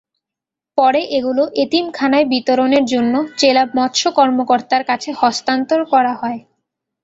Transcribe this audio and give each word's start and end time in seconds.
পরে 0.77 1.01
এগুলো 1.17 1.43
এতিমখানায় 1.63 2.27
বিতরণের 2.33 2.83
জন্য 2.93 3.13
জেলা 3.39 3.63
মৎস্য 3.77 4.03
কর্মকর্তার 4.17 4.83
কাছে 4.89 5.09
হস্তান্তর 5.21 5.79
করা 5.93 6.13
হয়। 6.21 6.39